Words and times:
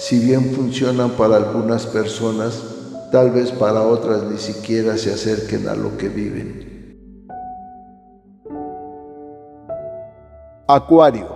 si 0.00 0.18
bien 0.18 0.54
funcionan 0.54 1.10
para 1.10 1.36
algunas 1.36 1.86
personas, 1.86 2.62
tal 3.12 3.32
vez 3.32 3.52
para 3.52 3.82
otras 3.82 4.22
ni 4.22 4.38
siquiera 4.38 4.96
se 4.96 5.12
acerquen 5.12 5.68
a 5.68 5.74
lo 5.74 5.98
que 5.98 6.08
viven. 6.08 6.96
Acuario, 10.66 11.28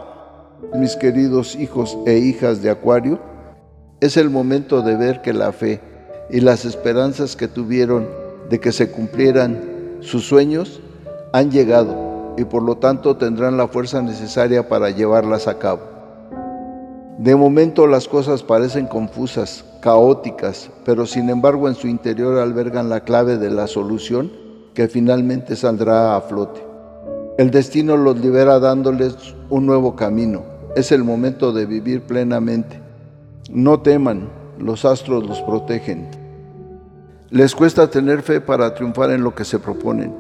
mis 0.73 0.97
queridos 0.97 1.57
hijos 1.57 1.99
e 2.07 2.17
hijas 2.17 2.63
de 2.63 2.71
Acuario, 2.71 3.21
es 4.01 4.17
el 4.17 4.31
momento 4.31 4.81
de 4.81 4.97
ver 4.97 5.21
que 5.21 5.35
la 5.35 5.53
fe 5.53 5.83
y 6.31 6.41
las 6.41 6.65
esperanzas 6.65 7.37
que 7.37 7.49
tuvieron 7.49 8.09
de 8.49 8.61
que 8.61 8.73
se 8.73 8.91
cumplieran 8.91 9.99
sus 10.01 10.27
sueños 10.27 10.81
han 11.35 11.51
llegado 11.51 12.35
y 12.39 12.45
por 12.45 12.63
lo 12.63 12.79
tanto 12.79 13.19
tendrán 13.19 13.59
la 13.59 13.69
fuerza 13.69 14.01
necesaria 14.01 14.71
para 14.71 14.89
llevarlas 14.89 15.49
a 15.49 15.59
cabo. 15.59 15.94
De 17.19 17.37
momento 17.37 17.87
las 17.87 18.09
cosas 18.09 18.43
parecen 18.43 18.87
confusas, 18.87 19.65
caóticas, 19.81 20.71
pero 20.85 21.07
sin 21.07 21.31
embargo 21.31 21.69
en 21.69 21.77
su 21.77 21.87
interior 21.87 22.39
albergan 22.39 22.89
la 22.89 23.05
clave 23.05 23.39
de 23.39 23.51
la 23.51 23.69
solución 23.69 24.33
que 24.75 24.89
finalmente 24.89 25.55
saldrá 25.55 26.17
a 26.17 26.21
flote. 26.23 26.61
El 27.39 27.53
destino 27.53 27.97
los 27.97 28.19
libera 28.19 28.59
dándoles 28.59 29.37
un 29.49 29.65
nuevo 29.65 29.95
camino. 29.95 30.43
Es 30.75 30.91
el 30.91 31.05
momento 31.05 31.53
de 31.53 31.67
vivir 31.67 32.03
plenamente. 32.03 32.81
No 33.49 33.81
teman, 33.81 34.29
los 34.59 34.85
astros 34.85 35.25
los 35.25 35.41
protegen. 35.43 36.09
Les 37.31 37.55
cuesta 37.55 37.89
tener 37.89 38.23
fe 38.23 38.41
para 38.41 38.75
triunfar 38.75 39.13
en 39.13 39.23
lo 39.23 39.37
que 39.37 39.45
se 39.45 39.61
proponen. 39.61 40.13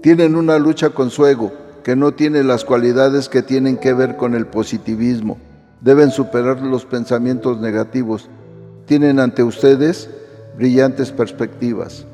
Tienen 0.00 0.34
una 0.36 0.58
lucha 0.58 0.88
con 0.88 1.10
su 1.10 1.26
ego, 1.26 1.52
que 1.84 1.96
no 1.96 2.12
tiene 2.12 2.44
las 2.44 2.64
cualidades 2.64 3.28
que 3.28 3.42
tienen 3.42 3.76
que 3.76 3.92
ver 3.92 4.16
con 4.16 4.34
el 4.34 4.46
positivismo 4.46 5.36
Deben 5.80 6.10
superar 6.10 6.60
los 6.60 6.84
pensamientos 6.84 7.58
negativos. 7.58 8.28
Tienen 8.86 9.18
ante 9.18 9.42
ustedes 9.42 10.10
brillantes 10.56 11.10
perspectivas. 11.10 12.04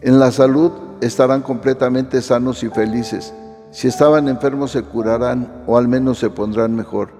En 0.00 0.18
la 0.18 0.32
salud 0.32 0.72
estarán 1.02 1.42
completamente 1.42 2.22
sanos 2.22 2.62
y 2.62 2.70
felices. 2.70 3.34
Si 3.70 3.88
estaban 3.88 4.28
enfermos 4.28 4.70
se 4.70 4.82
curarán 4.82 5.62
o 5.66 5.76
al 5.76 5.88
menos 5.88 6.18
se 6.18 6.30
pondrán 6.30 6.74
mejor. 6.74 7.10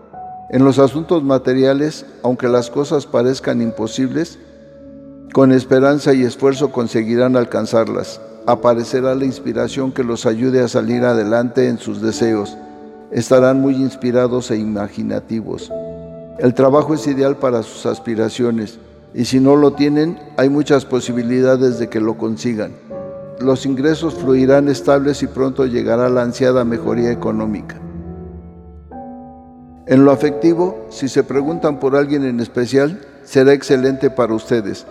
En 0.50 0.64
los 0.64 0.78
asuntos 0.78 1.22
materiales, 1.22 2.06
aunque 2.22 2.48
las 2.48 2.70
cosas 2.70 3.06
parezcan 3.06 3.60
imposibles, 3.60 4.38
con 5.32 5.52
esperanza 5.52 6.12
y 6.14 6.22
esfuerzo 6.22 6.72
conseguirán 6.72 7.36
alcanzarlas. 7.36 8.20
Aparecerá 8.46 9.14
la 9.14 9.24
inspiración 9.24 9.92
que 9.92 10.04
los 10.04 10.26
ayude 10.26 10.62
a 10.62 10.68
salir 10.68 11.04
adelante 11.04 11.68
en 11.68 11.78
sus 11.78 12.02
deseos 12.02 12.56
estarán 13.12 13.60
muy 13.60 13.74
inspirados 13.74 14.50
e 14.50 14.56
imaginativos. 14.56 15.70
El 16.38 16.54
trabajo 16.54 16.94
es 16.94 17.06
ideal 17.06 17.36
para 17.36 17.62
sus 17.62 17.86
aspiraciones 17.86 18.78
y 19.14 19.26
si 19.26 19.38
no 19.38 19.56
lo 19.56 19.74
tienen, 19.74 20.18
hay 20.36 20.48
muchas 20.48 20.84
posibilidades 20.84 21.78
de 21.78 21.88
que 21.88 22.00
lo 22.00 22.16
consigan. 22.16 22.72
Los 23.38 23.66
ingresos 23.66 24.14
fluirán 24.14 24.68
estables 24.68 25.22
y 25.22 25.26
pronto 25.26 25.66
llegará 25.66 26.08
la 26.08 26.22
ansiada 26.22 26.64
mejoría 26.64 27.10
económica. 27.10 27.76
En 29.86 30.04
lo 30.04 30.12
afectivo, 30.12 30.86
si 30.90 31.08
se 31.08 31.24
preguntan 31.24 31.78
por 31.80 31.96
alguien 31.96 32.24
en 32.24 32.40
especial, 32.40 33.00
será 33.24 33.52
excelente 33.52 34.10
para 34.10 34.32
ustedes. 34.32 34.86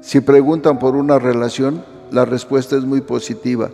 Si 0.00 0.20
preguntan 0.20 0.78
por 0.78 0.96
una 0.96 1.18
relación, 1.18 1.84
la 2.10 2.24
respuesta 2.24 2.76
es 2.76 2.84
muy 2.84 3.00
positiva. 3.00 3.70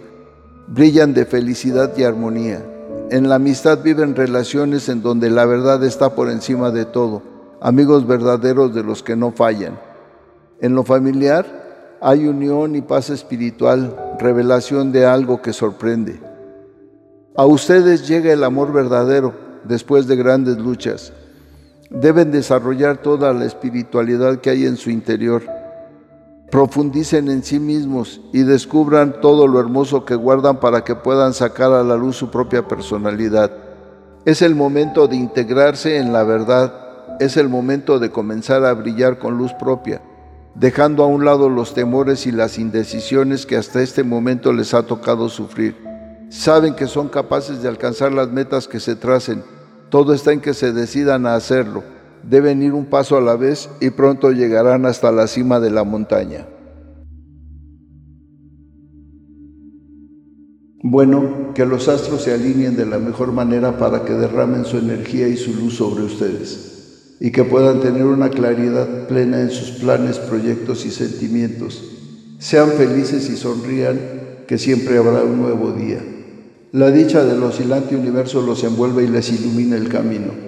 Brillan 0.69 1.15
de 1.15 1.25
felicidad 1.25 1.91
y 1.97 2.05
armonía. 2.05 2.63
En 3.11 3.29
la 3.29 3.37
amistad 3.37 3.83
viven 3.83 4.15
relaciones 4.15 4.89
en 4.91 5.01
donde 5.03 5.31
la 5.31 5.47
verdad 5.47 5.83
está 5.83 6.15
por 6.15 6.29
encima 6.31 6.71
de 6.71 6.85
todo, 6.85 7.23
amigos 7.61 8.07
verdaderos 8.07 8.75
de 8.75 8.83
los 8.83 9.03
que 9.03 9.17
no 9.17 9.33
fallan. 9.33 9.79
En 10.61 10.75
lo 10.75 10.85
familiar 10.85 11.97
hay 12.03 12.29
unión 12.29 12.77
y 12.77 12.83
paz 12.83 13.09
espiritual, 13.09 13.97
revelación 14.19 14.93
de 14.93 15.07
algo 15.07 15.41
que 15.41 15.55
sorprende. 15.55 16.21
A 17.35 17.47
ustedes 17.47 18.07
llega 18.07 18.33
el 18.33 18.45
amor 18.45 18.75
verdadero 18.75 19.33
después 19.65 20.07
de 20.07 20.17
grandes 20.17 20.59
luchas. 20.59 21.13
Deben 21.89 22.31
desarrollar 22.31 22.99
toda 22.99 23.33
la 23.33 23.47
espiritualidad 23.47 24.41
que 24.41 24.51
hay 24.51 24.67
en 24.67 24.77
su 24.77 24.91
interior 24.91 25.58
profundicen 26.51 27.29
en 27.29 27.43
sí 27.43 27.59
mismos 27.59 28.21
y 28.33 28.43
descubran 28.43 29.21
todo 29.21 29.47
lo 29.47 29.61
hermoso 29.61 30.05
que 30.05 30.15
guardan 30.15 30.61
para 30.61 30.83
que 30.83 30.95
puedan 30.95 31.35
sacar 31.35 31.73
a 31.73 31.83
la 31.83 31.97
luz 31.97 32.17
su 32.17 32.31
propia 32.31 32.67
personalidad. 32.67 33.53
Es 34.25 34.43
el 34.43 34.55
momento 34.55 35.09
de 35.09 35.17
integrarse 35.17 35.99
en 35.99 36.13
la 36.13 36.23
verdad, 36.23 37.17
es 37.21 37.37
el 37.37 37.49
momento 37.49 37.99
de 37.99 38.11
comenzar 38.11 38.65
a 38.65 38.73
brillar 38.73 39.19
con 39.19 39.37
luz 39.37 39.53
propia, 39.55 40.01
dejando 40.55 41.03
a 41.05 41.07
un 41.07 41.25
lado 41.25 41.49
los 41.49 41.75
temores 41.75 42.27
y 42.27 42.33
las 42.33 42.59
indecisiones 42.59 43.45
que 43.45 43.57
hasta 43.57 43.83
este 43.83 44.03
momento 44.03 44.53
les 44.53 44.73
ha 44.73 44.83
tocado 44.83 45.29
sufrir. 45.29 45.77
Saben 46.31 46.75
que 46.75 46.87
son 46.87 47.09
capaces 47.09 47.63
de 47.63 47.69
alcanzar 47.69 48.13
las 48.13 48.29
metas 48.29 48.69
que 48.69 48.81
se 48.81 48.97
tracen, 48.97 49.43
todo 49.91 50.13
está 50.13 50.33
en 50.33 50.41
que 50.41 50.55
se 50.55 50.73
decidan 50.73 51.27
a 51.27 51.35
hacerlo 51.35 51.98
deben 52.23 52.63
ir 52.63 52.73
un 52.73 52.87
paso 52.87 53.17
a 53.17 53.21
la 53.21 53.37
vez 53.37 53.69
y 53.81 53.91
pronto 53.91 54.33
llegarán 54.33 54.87
hasta 54.87 55.13
la 55.13 55.27
cima 55.27 55.61
de 55.61 55.71
la 55.71 55.85
montaña. 55.85 56.47
Bueno, 60.83 61.53
que 61.55 61.67
los 61.67 61.89
astros 61.89 62.23
se 62.23 62.33
alineen 62.33 62.77
de 62.77 62.87
la 62.87 62.99
mejor 62.99 63.33
manera 63.33 63.79
para 63.79 64.05
que 64.05 64.13
derramen 64.13 64.65
su 64.65 64.79
energía 64.79 65.29
y 65.29 65.37
su 65.37 65.53
luz 65.55 65.75
sobre 65.75 66.05
ustedes 66.05 66.69
y 67.21 67.33
que 67.33 67.45
puedan 67.45 67.81
tener 67.81 68.05
una 68.05 68.31
claridad 68.31 69.09
plena 69.09 69.41
en 69.41 69.51
sus 69.51 69.73
planes, 69.73 70.19
proyectos 70.19 70.87
y 70.87 70.91
sentimientos. 70.91 71.83
Sean 72.39 72.71
felices 72.71 73.29
y 73.29 73.37
sonrían, 73.37 73.99
que 74.47 74.57
siempre 74.57 74.99
habrá 74.99 75.25
un 75.25 75.43
nuevo 75.43 75.73
día. 75.73 76.01
La 76.73 76.91
dicha 76.91 77.25
del 77.25 77.43
oscilante 77.43 77.97
universo 77.97 78.41
los 78.41 78.63
envuelve 78.63 79.05
y 79.05 79.09
les 79.09 79.31
ilumina 79.31 79.77
el 79.77 79.89
camino. 79.89 80.48